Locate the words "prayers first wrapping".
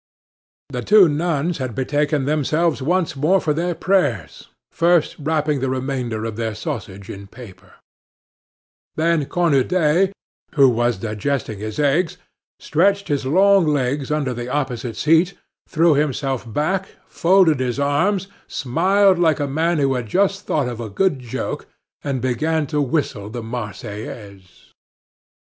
3.75-5.59